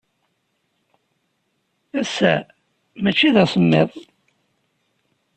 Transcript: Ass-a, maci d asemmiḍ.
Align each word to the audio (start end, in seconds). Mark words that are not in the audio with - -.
Ass-a, 1.99 2.35
maci 3.01 3.29
d 3.33 3.37
asemmiḍ. 3.43 3.89